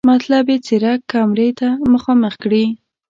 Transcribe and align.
مطلب 0.09 0.45
یې 0.51 0.57
څېره 0.65 0.93
کمرې 1.11 1.49
ته 1.59 1.69
مخامخ 1.93 2.33
کړي. 2.43 2.65